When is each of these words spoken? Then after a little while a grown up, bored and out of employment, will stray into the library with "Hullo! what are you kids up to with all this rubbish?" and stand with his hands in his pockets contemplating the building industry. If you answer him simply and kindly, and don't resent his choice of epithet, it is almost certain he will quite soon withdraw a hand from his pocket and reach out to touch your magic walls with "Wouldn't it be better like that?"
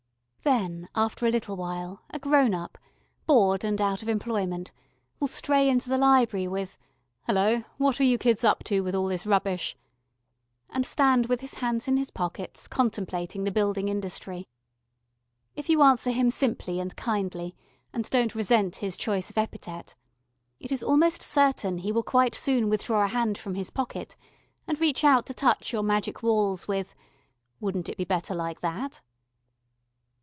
Then 0.43 0.89
after 0.95 1.27
a 1.27 1.29
little 1.29 1.55
while 1.55 2.01
a 2.09 2.17
grown 2.17 2.55
up, 2.55 2.79
bored 3.27 3.63
and 3.63 3.79
out 3.79 4.01
of 4.01 4.09
employment, 4.09 4.71
will 5.19 5.27
stray 5.27 5.69
into 5.69 5.87
the 5.87 5.99
library 5.99 6.47
with 6.47 6.79
"Hullo! 7.27 7.63
what 7.77 8.01
are 8.01 8.05
you 8.05 8.17
kids 8.17 8.43
up 8.43 8.63
to 8.63 8.81
with 8.81 8.95
all 8.95 9.05
this 9.05 9.27
rubbish?" 9.27 9.77
and 10.71 10.83
stand 10.83 11.27
with 11.27 11.41
his 11.41 11.53
hands 11.55 11.87
in 11.87 11.95
his 11.97 12.09
pockets 12.09 12.67
contemplating 12.67 13.43
the 13.43 13.51
building 13.51 13.87
industry. 13.87 14.47
If 15.55 15.69
you 15.69 15.83
answer 15.83 16.09
him 16.09 16.31
simply 16.31 16.79
and 16.79 16.95
kindly, 16.95 17.55
and 17.93 18.09
don't 18.09 18.33
resent 18.33 18.77
his 18.77 18.97
choice 18.97 19.29
of 19.29 19.37
epithet, 19.37 19.93
it 20.59 20.71
is 20.71 20.81
almost 20.81 21.21
certain 21.21 21.77
he 21.77 21.91
will 21.91 22.01
quite 22.03 22.33
soon 22.33 22.67
withdraw 22.67 23.03
a 23.05 23.09
hand 23.09 23.37
from 23.37 23.53
his 23.53 23.69
pocket 23.69 24.17
and 24.67 24.79
reach 24.81 25.03
out 25.03 25.27
to 25.27 25.35
touch 25.35 25.71
your 25.71 25.83
magic 25.83 26.23
walls 26.23 26.67
with 26.67 26.95
"Wouldn't 27.59 27.89
it 27.89 27.97
be 27.97 28.05
better 28.05 28.33
like 28.33 28.61
that?" 28.61 29.01